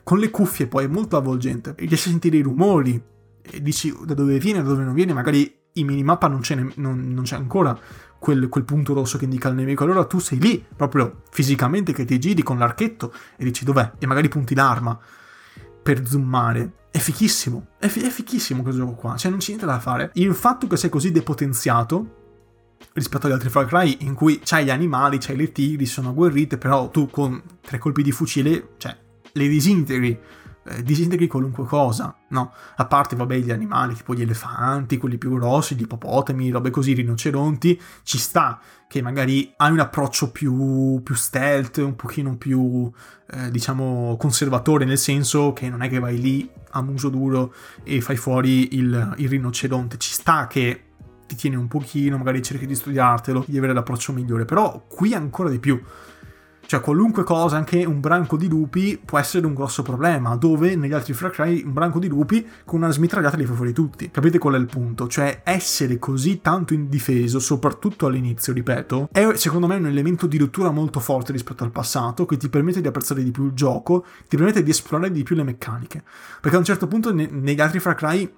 [0.03, 3.01] Con le cuffie poi è molto avvolgente, riesci a sentire i rumori,
[3.41, 6.71] e dici da dove viene, da dove non viene, magari in minimappa non c'è, ne,
[6.75, 7.77] non, non c'è ancora
[8.17, 9.83] quel, quel, punto rosso che indica il nemico.
[9.83, 14.07] Allora tu sei lì, proprio fisicamente, che ti giri con l'archetto e dici dov'è, e
[14.07, 14.97] magari punti l'arma
[15.81, 19.65] per zoomare è fichissimo, è, fi- è fichissimo questo gioco qua, cioè non c'è niente
[19.65, 20.11] da fare.
[20.13, 22.15] Il fatto che sei così depotenziato
[22.93, 26.57] rispetto agli altri Far Cry in cui c'hai gli animali, c'hai le tigri, sono agguerrite,
[26.57, 28.95] però tu con tre colpi di fucile, cioè,
[29.31, 30.19] le disintegri
[30.69, 32.53] eh, disintegri qualunque cosa, no?
[32.75, 36.93] A parte, vabbè, gli animali, tipo gli elefanti, quelli più grossi, gli ippopotami, robe così,
[36.93, 42.91] rinoceronti, ci sta che magari hai un approccio più, più stealth, un pochino più,
[43.31, 47.53] eh, diciamo, conservatore, nel senso che non è che vai lì a muso duro
[47.83, 50.83] e fai fuori il, il rinoceronte, ci sta che
[51.25, 55.49] ti tieni un pochino, magari cerchi di studiartelo, di avere l'approccio migliore, però qui ancora
[55.49, 55.81] di più
[56.69, 60.93] cioè, qualunque cosa, anche un branco di lupi, può essere un grosso problema, dove negli
[60.93, 64.11] altri Far Cry un branco di lupi con una smitragliata li fa fuori tutti.
[64.11, 65.07] Capite qual è il punto?
[65.07, 70.69] Cioè, essere così tanto indifeso, soprattutto all'inizio, ripeto, è secondo me un elemento di rottura
[70.69, 74.37] molto forte rispetto al passato, che ti permette di apprezzare di più il gioco, ti
[74.37, 76.03] permette di esplorare di più le meccaniche.
[76.39, 78.31] Perché a un certo punto ne- negli altri Far Cry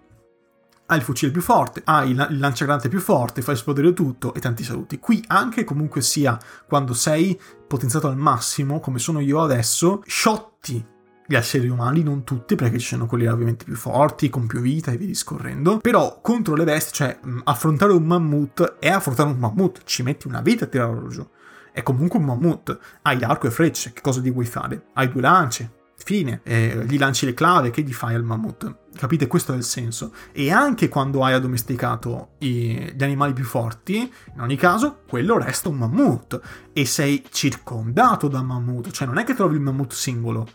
[0.91, 4.63] hai il fucile più forte, hai il, lanciagranate più forte, fai esplodere tutto e tanti
[4.63, 4.99] saluti.
[4.99, 10.86] Qui anche comunque sia quando sei potenziato al massimo, come sono io adesso, shotti
[11.25, 14.91] gli esseri umani, non tutti, perché ci sono quelli ovviamente più forti, con più vita
[14.91, 15.77] e via discorrendo.
[15.77, 20.41] Però contro le bestie, cioè affrontare un mammut è affrontare un mammut, ci metti una
[20.41, 21.25] vita a tirarlo giù.
[21.71, 22.77] è comunque un mammut.
[23.04, 24.88] Hai arco e frecce, che cosa gli vuoi fare?
[24.93, 25.71] Hai due lance,
[26.04, 28.76] fine, eh, gli lanci le clave, che gli fai al mammut?
[28.96, 29.28] Capite?
[29.28, 30.14] Questo è il senso.
[30.32, 35.70] E anche quando hai addomesticato i, gli animali più forti, in ogni caso, quello resta
[35.70, 36.40] un mammut.
[36.74, 40.48] E sei circondato da mammut, cioè non è che trovi il mammut singolo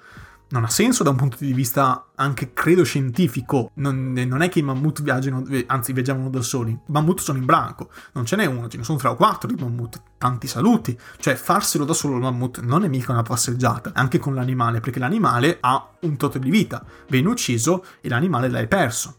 [0.49, 3.71] non ha senso da un punto di vista anche credo scientifico.
[3.75, 6.71] Non, non, è che i mammut viaggiano, anzi viaggiano da soli.
[6.73, 9.53] I mammut sono in branco, non ce n'è uno, ce ne sono tre o quattro
[9.53, 10.01] di mammut.
[10.19, 10.97] Tanti saluti.
[11.19, 14.99] Cioè, farselo da solo il mammut non è mica una passeggiata, anche con l'animale, perché
[14.99, 16.85] l'animale ha un tot di vita.
[17.09, 19.19] Viene ucciso e l'animale l'hai perso.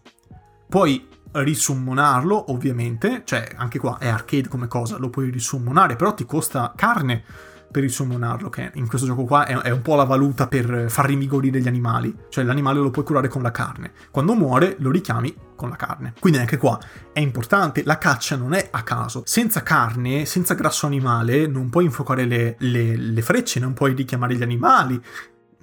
[0.70, 6.26] Puoi risummonarlo, ovviamente, cioè anche qua è arcade come cosa, lo puoi risummonare, però ti
[6.26, 7.24] costa carne
[7.70, 11.06] per risumonarlo, che in questo gioco qua è, è, un po' la valuta per far
[11.06, 15.36] rimigorire gli animali, cioè l'animale lo puoi curare con la carne, quando muore lo richiami
[15.56, 16.14] con la carne.
[16.20, 16.80] Quindi anche qua
[17.12, 21.86] è importante, la caccia non è a caso, senza carne, senza grasso animale non puoi
[21.86, 25.02] infuocare le, le, le frecce, non puoi richiamare gli animali,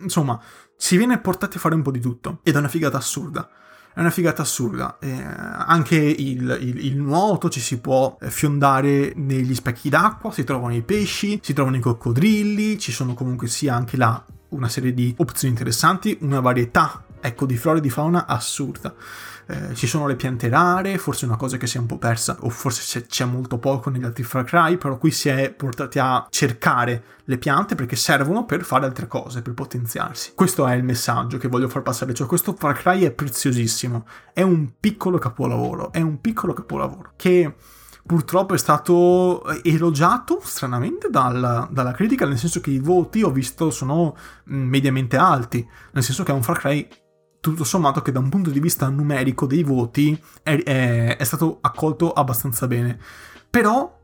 [0.01, 0.41] insomma
[0.77, 2.41] si viene portati a fare un po' di tutto.
[2.43, 3.49] Ed è una figata assurda
[3.95, 4.99] è una figata assurda.
[5.01, 10.75] Eh, anche il, il, il, nuoto ci si può fiondare negli specchi d'acqua, si trovano
[10.75, 15.15] i pesci, si trovano i coccodrilli, ci sono comunque sia anche là una serie di
[15.19, 18.95] opzioni interessanti, una varietà, ecco, di flora e di fauna assurda
[19.47, 22.37] eh, ci sono le piante rare, forse una cosa che si è un po' persa,
[22.41, 26.27] o forse c'è molto poco negli altri Far Cry, però qui si è portati a
[26.31, 30.33] cercare le piante perché servono per fare altre cose, per potenziarsi.
[30.35, 34.43] Questo è il messaggio che voglio far passare, cioè questo Far Cry è preziosissimo, è
[34.43, 37.55] un piccolo capolavoro, è un piccolo capolavoro che
[38.07, 43.71] purtroppo è stato elogiato stranamente dalla, dalla, critica, nel senso che i voti ho visto
[43.71, 44.15] sono
[44.51, 46.87] mm, mediamente alti, nel senso che è un Far Cry
[47.51, 51.59] tutto sommato che da un punto di vista numerico dei voti è, è, è stato
[51.61, 52.99] accolto abbastanza bene.
[53.51, 54.01] Però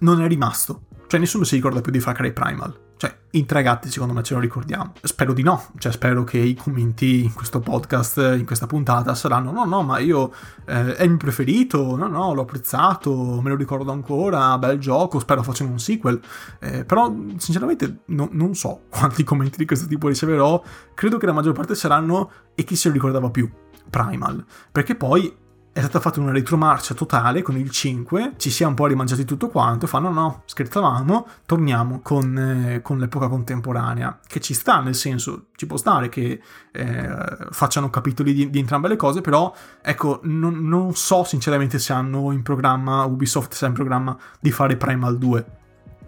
[0.00, 0.82] non è rimasto.
[1.06, 2.78] Cioè nessuno si ricorda più di Far Cry Primal.
[3.00, 4.92] Cioè, in tre gatti secondo me ce lo ricordiamo.
[5.00, 9.52] Spero di no, cioè spero che i commenti in questo podcast, in questa puntata, saranno
[9.52, 10.30] no, no, ma io
[10.66, 15.18] eh, è il mio preferito, no, no, l'ho apprezzato, me lo ricordo ancora, bel gioco,
[15.18, 16.20] spero facciano un sequel.
[16.58, 21.32] Eh, però, sinceramente, no, non so quanti commenti di questo tipo riceverò, credo che la
[21.32, 23.50] maggior parte saranno e chi se lo ricordava più.
[23.88, 25.34] Primal, perché poi
[25.72, 29.24] è stata fatta una retromarcia totale con il 5, ci si è un po' rimangiati
[29.24, 34.96] tutto quanto, fanno no, scherzavamo, torniamo con, eh, con l'epoca contemporanea, che ci sta, nel
[34.96, 36.40] senso, ci può stare che
[36.72, 41.92] eh, facciano capitoli di, di, entrambe le cose, però ecco, non, non, so sinceramente se
[41.92, 45.46] hanno in programma, Ubisoft se ha in programma di fare Primal 2.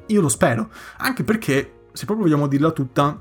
[0.06, 3.16] Io lo spero, anche perché, se proprio vogliamo dirla tutta,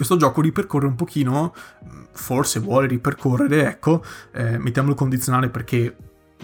[0.00, 1.52] questo gioco ripercorre un pochino,
[2.12, 5.94] forse vuole ripercorrere, ecco, eh, mettiamolo condizionale perché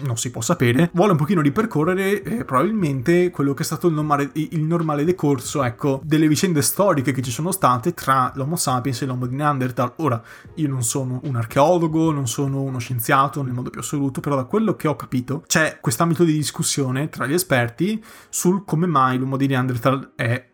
[0.01, 3.95] non si può sapere, vuole un pochino ripercorrere eh, probabilmente quello che è stato il
[3.95, 9.01] normale, il normale, decorso, ecco, delle vicende storiche che ci sono state tra l'Homo sapiens
[9.01, 9.93] e l'Homo di Neanderthal.
[9.95, 10.21] Ora,
[10.53, 14.43] io non sono un archeologo, non sono uno scienziato nel modo più assoluto, però da
[14.43, 19.35] quello che ho capito c'è quest'ambito di discussione tra gli esperti sul come mai l'Homo
[19.35, 20.45] di Neanderthal è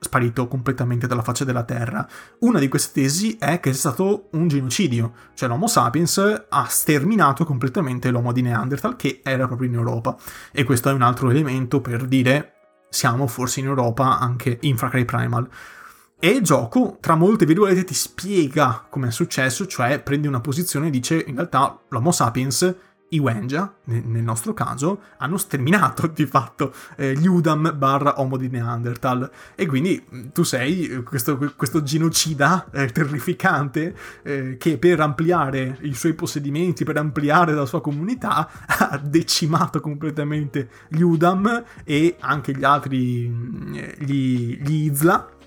[0.00, 2.08] sparito completamente dalla faccia della Terra.
[2.40, 7.44] Una di queste tesi è che è stato un genocidio, cioè l'Homo sapiens ha sterminato
[7.44, 10.16] completamente l'uomo di Neanderthal che era proprio in Europa.
[10.50, 12.54] E questo è un altro elemento per dire
[12.88, 15.48] siamo forse in Europa anche in Far Cry Primal.
[16.22, 20.88] E il gioco, tra molte virgolette, ti spiega come è successo, cioè prende una posizione
[20.88, 22.74] e dice in realtà l'Homo sapiens
[23.10, 28.48] i Wenja, nel nostro caso, hanno sterminato di fatto eh, gli Udam barra Homo di
[28.48, 29.30] Neanderthal.
[29.54, 35.78] E quindi mm, tu sei eh, questo, questo genocida eh, terrificante eh, che per ampliare
[35.82, 42.54] i suoi possedimenti, per ampliare la sua comunità, ha decimato completamente gli Udam e anche
[42.54, 45.38] gli altri, mm, gli, gli Izla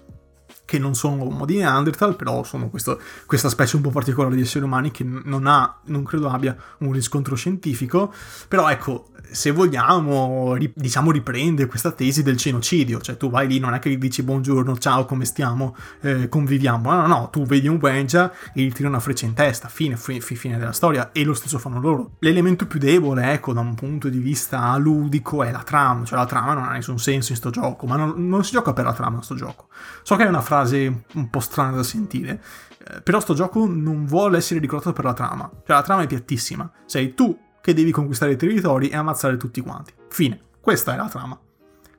[0.74, 4.42] che non sono uomo di Neanderthal, però sono questo, questa specie un po' particolare di
[4.42, 8.12] esseri umani che non ha, non credo abbia un riscontro scientifico,
[8.48, 13.60] però ecco, se vogliamo, ri, diciamo, riprende questa tesi del genocidio, cioè tu vai lì,
[13.60, 17.43] non è che gli dici buongiorno, ciao, come stiamo, eh, conviviamo, no, no, no, tu
[17.43, 21.12] vedi un Wenja e gli tiri una freccia in testa, fine, fi, fine della storia,
[21.12, 22.12] e lo stesso fanno loro.
[22.19, 26.26] L'elemento più debole, ecco, da un punto di vista ludico è la trama, cioè la
[26.26, 28.93] trama non ha nessun senso in sto gioco, ma non, non si gioca per la
[28.93, 29.67] trama in sto gioco.
[30.04, 32.41] So che è una frase un po' strana da sentire,
[32.86, 36.08] eh, però sto gioco non vuole essere ricordato per la trama, cioè la trama è
[36.08, 39.93] piattissima, sei tu che devi conquistare i territori e ammazzare tutti quanti.
[40.10, 40.38] Fine.
[40.60, 41.39] Questa è la trama.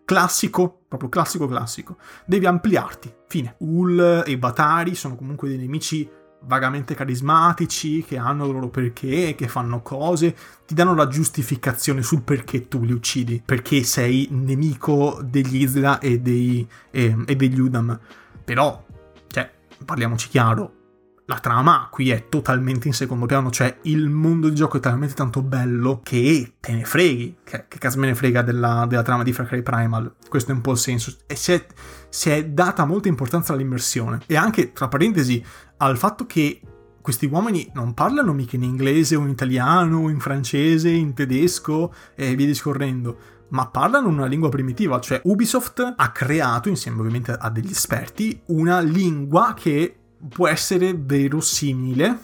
[0.04, 1.96] Classico, proprio classico classico.
[2.26, 3.10] Devi ampliarti.
[3.26, 3.54] Fine.
[3.60, 6.06] Ul e Batari sono comunque dei nemici
[6.40, 10.36] vagamente carismatici, che hanno il loro perché, che fanno cose,
[10.66, 16.20] ti danno la giustificazione sul perché tu li uccidi, perché sei nemico degli Isla e,
[16.20, 17.98] dei, e, e degli Udam.
[18.44, 18.84] Però,
[19.28, 19.50] cioè,
[19.82, 20.83] parliamoci chiaro,
[21.26, 25.14] la trama qui è totalmente in secondo piano, cioè il mondo di gioco è talmente
[25.14, 29.22] tanto bello che te ne freghi, che, che cazzo me ne frega della, della, trama
[29.22, 31.66] di Far Cry Primal, questo è un po' il senso, e si è,
[32.10, 35.42] si è data molta importanza all'immersione, e anche, tra parentesi,
[35.78, 36.60] al fatto che
[37.00, 41.92] questi uomini non parlano mica in inglese o in italiano o in francese, in tedesco
[42.14, 43.18] e via discorrendo,
[43.50, 48.80] ma parlano una lingua primitiva, cioè Ubisoft ha creato, insieme ovviamente a degli esperti, una
[48.80, 52.18] lingua che può essere verosimile,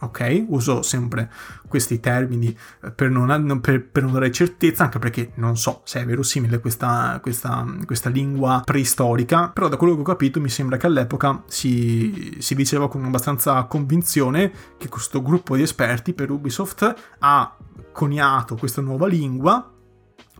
[0.00, 0.44] ok?
[0.48, 1.30] Uso sempre
[1.68, 6.00] questi termini eh, per non, per, per non, dare certezza, anche perché non so se
[6.00, 10.76] è verosimile questa, questa, questa, lingua preistorica, però da quello che ho capito mi sembra
[10.76, 16.94] che all'epoca si, si diceva con abbastanza convinzione che questo gruppo di esperti per Ubisoft
[17.18, 17.56] ha
[17.92, 19.70] coniato questa nuova lingua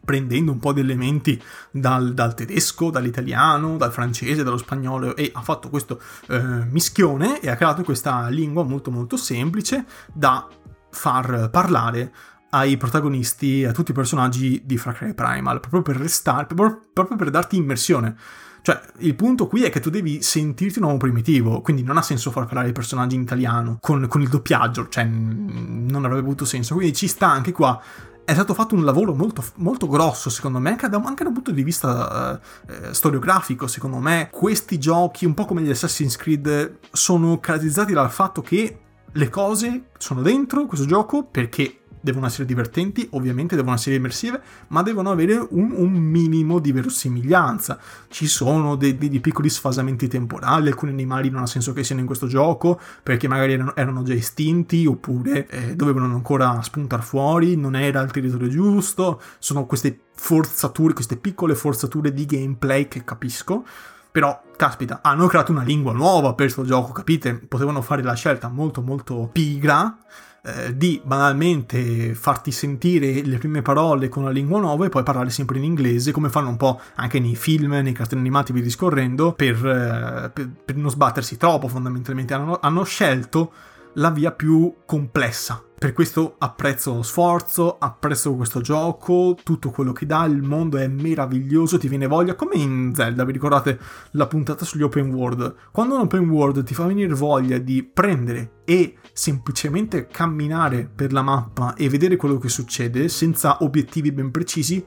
[0.07, 5.43] prendendo un po' di elementi dal, dal, tedesco, dall'italiano, dal francese, dallo spagnolo e ha
[5.43, 10.49] fatto questo eh, mischione e ha creato questa lingua molto molto semplice da
[10.91, 12.13] far parlare
[12.51, 17.17] ai protagonisti, a tutti i personaggi di Far Cry Primal, proprio per restare, proprio, proprio
[17.17, 18.17] per darti immersione.
[18.63, 22.03] Cioè, il punto qui è che tu devi sentirti un uomo primitivo, quindi non ha
[22.03, 26.45] senso far parlare i personaggi in italiano con, con il doppiaggio, cioè non avrebbe avuto
[26.45, 26.75] senso.
[26.75, 27.81] Quindi ci sta anche qua
[28.27, 31.35] è stato fatto un lavoro molto, molto grosso, secondo me, anche da, anche da un
[31.37, 33.69] punto di vista eh, storiografico.
[33.69, 38.81] Secondo me, questi giochi, un po' come gli Assassin's Creed, sono caratterizzati dal fatto che
[39.13, 44.83] le cose sono dentro questo gioco perché devono essere divertenti, ovviamente devono essere immersive, ma
[44.83, 47.81] devono avere un, un minimo di verosimiglianza.
[48.07, 52.07] Ci sono dei, dei, piccoli sfasamenti temporali, alcuni animali non ha senso che siano in
[52.07, 57.75] questo gioco, perché magari erano, erano già estinti, oppure eh, dovevano ancora spuntare fuori, non
[57.75, 63.65] era il territorio giusto, sono queste forzature, queste piccole forzature di gameplay che capisco.
[64.13, 67.35] Però, caspita, hanno creato una lingua nuova per questo gioco, capite?
[67.35, 69.99] Potevano fare la scelta molto molto pigra
[70.47, 75.31] eh, di banalmente farti sentire le prime parole con la lingua nuova e poi parlare
[75.31, 79.33] sempre in inglese, come fanno un po' anche nei film, nei cartoni animati, vi discorrendo,
[79.33, 82.33] per, eh, per, per non sbattersi troppo fondamentalmente.
[82.35, 83.53] Hanno, hanno scelto
[83.95, 85.66] la via più complessa.
[85.79, 90.89] Per questo apprezzo lo sforzo, apprezzo questo gioco, tutto quello che dà, il mondo è
[90.89, 93.79] meraviglioso, ti viene voglia, come in Zelda, vi ricordate
[94.13, 95.55] la puntata sugli open world?
[95.73, 101.21] Quando un open world ti fa venire voglia di prendere e semplicemente camminare per la
[101.21, 104.83] mappa e vedere quello che succede senza obiettivi ben precisi,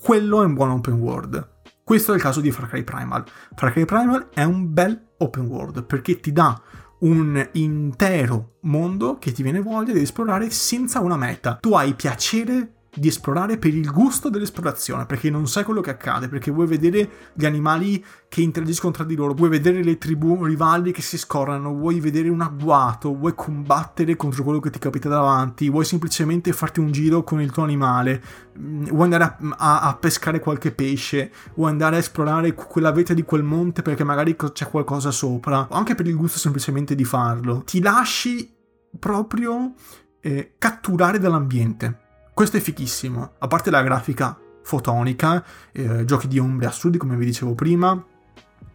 [0.00, 1.50] quello è un buon open world.
[1.84, 3.22] Questo è il caso di Far Cry Primal.
[3.54, 6.58] Far Cry Primal è un bel open world perché ti dà
[7.02, 11.58] un intero mondo che ti viene voglia di esplorare senza una meta.
[11.60, 16.28] Tu hai piacere di esplorare per il gusto dell'esplorazione, perché non sai quello che accade,
[16.28, 20.92] perché vuoi vedere gli animali che interagiscono tra di loro, vuoi vedere le tribù rivali
[20.92, 25.70] che si scorrano, vuoi vedere un agguato, vuoi combattere contro quello che ti capita davanti,
[25.70, 28.22] vuoi semplicemente farti un giro con il tuo animale,
[28.58, 33.14] mm, vuoi andare a, a, a pescare qualche pesce, vuoi andare a esplorare quella vetta
[33.14, 37.04] di quel monte perché magari c'è qualcosa sopra, o anche per il gusto semplicemente di
[37.04, 37.62] farlo.
[37.64, 38.54] Ti lasci
[38.98, 39.72] proprio
[40.20, 42.01] eh, catturare dall'ambiente
[42.34, 47.24] questo è fichissimo, a parte la grafica fotonica, eh, giochi di ombre assurdi come vi
[47.24, 48.04] dicevo prima,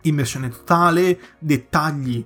[0.01, 2.25] immersione totale, dettagli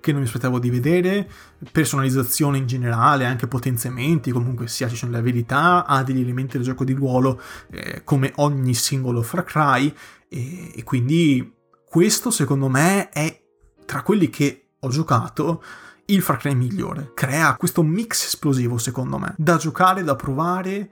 [0.00, 1.28] che non mi aspettavo di vedere,
[1.70, 6.64] personalizzazione in generale, anche potenziamenti, comunque sia ci sono le abilità, ha degli elementi del
[6.64, 9.92] gioco di ruolo eh, come ogni singolo Far Cry
[10.28, 11.54] e, e quindi
[11.88, 13.42] questo secondo me è
[13.84, 15.62] tra quelli che ho giocato
[16.10, 17.12] il Far Cry migliore.
[17.14, 20.90] Crea questo mix esplosivo, secondo me, da giocare, da provare,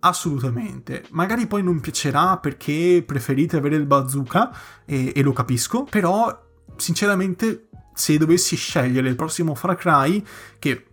[0.00, 1.04] assolutamente.
[1.10, 7.68] Magari poi non piacerà perché preferite avere il bazooka, e, e lo capisco, però sinceramente
[7.94, 10.22] se dovessi scegliere il prossimo Far Cry,
[10.58, 10.86] che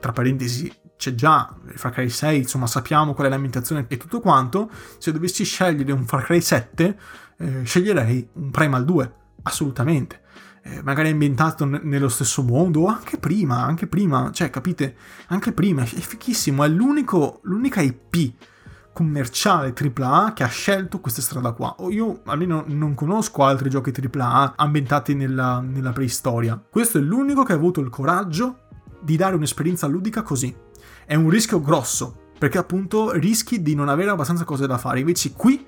[0.00, 4.20] tra parentesi c'è già il Far Cry 6, insomma sappiamo qual è l'ambientazione e tutto
[4.20, 6.98] quanto, se dovessi scegliere un Far Cry 7,
[7.38, 10.22] eh, sceglierei un Primal 2, assolutamente
[10.62, 14.96] eh, magari ambientato n- nello stesso mondo, o anche prima, anche prima, cioè capite,
[15.28, 18.34] anche prima, è fichissimo, è l'unica IP
[18.92, 21.74] commerciale AAA che ha scelto questa strada qua.
[21.88, 26.62] Io almeno non conosco altri giochi AAA ambientati nella, nella preistoria.
[26.68, 28.66] Questo è l'unico che ha avuto il coraggio
[29.00, 30.54] di dare un'esperienza ludica così.
[31.06, 35.00] È un rischio grosso, perché appunto rischi di non avere abbastanza cose da fare.
[35.00, 35.64] Invece qui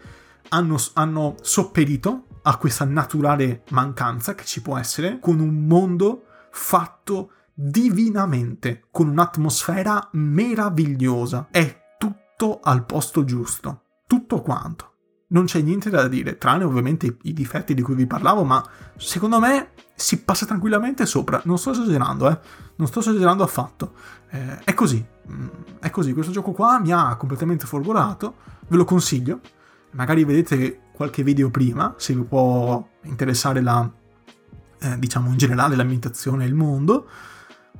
[0.48, 7.30] hanno, hanno sopperito a questa naturale mancanza che ci può essere con un mondo fatto
[7.54, 11.48] divinamente, con un'atmosfera meravigliosa.
[11.50, 14.90] È tutto al posto giusto, tutto quanto.
[15.28, 18.62] Non c'è niente da dire, tranne ovviamente i difetti di cui vi parlavo, ma
[18.96, 21.40] secondo me si passa tranquillamente sopra.
[21.44, 22.38] Non sto esagerando, eh.
[22.76, 23.94] Non sto esagerando affatto.
[24.28, 25.02] Eh, è così.
[25.30, 25.48] Mm,
[25.80, 26.12] è così.
[26.12, 28.34] Questo gioco qua mi ha completamente folgorato.
[28.68, 29.40] Ve lo consiglio.
[29.92, 33.90] Magari vedete qualche video prima, se vi può interessare la,
[34.80, 37.08] eh, diciamo in generale l'ambientazione e il mondo.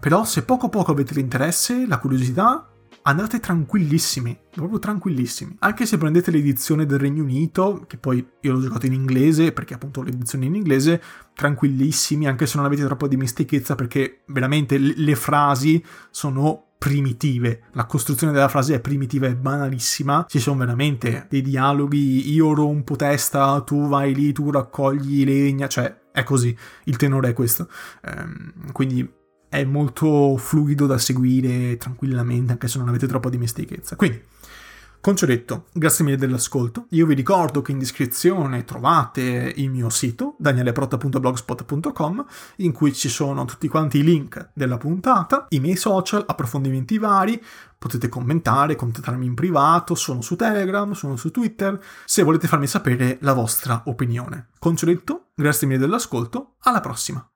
[0.00, 2.68] Però se poco poco avete l'interesse, la curiosità,
[3.02, 5.56] andate tranquillissimi, proprio tranquillissimi.
[5.60, 9.74] Anche se prendete l'edizione del Regno Unito, che poi io l'ho giocato in inglese, perché
[9.74, 11.00] appunto l'edizione in inglese,
[11.34, 17.62] tranquillissimi, anche se non avete troppo dimestichezza, perché veramente le frasi sono primitive.
[17.74, 20.26] La costruzione della frase è primitiva e banalissima.
[20.28, 26.10] Ci sono veramente dei dialoghi, io rompo testa, tu vai lì, tu raccogli legna, cioè
[26.10, 27.68] è così, il tenore è questo.
[28.04, 29.08] Ehm, quindi
[29.48, 33.94] è molto fluido da seguire tranquillamente, anche se non avete troppa dimestichezza.
[33.94, 34.20] Quindi,
[35.02, 36.86] con ciò detto, grazie mille dell'ascolto.
[36.90, 42.24] Io vi ricordo che in descrizione trovate il mio sito, danieleprotta.blogspot.com,
[42.58, 47.42] in cui ci sono tutti quanti i link della puntata, i miei social, approfondimenti vari,
[47.76, 53.18] potete commentare, contattarmi in privato, sono su Telegram, sono su Twitter, se volete farmi sapere
[53.22, 54.50] la vostra opinione.
[54.60, 57.26] Con ciò detto, grazie mille dell'ascolto, alla prossima!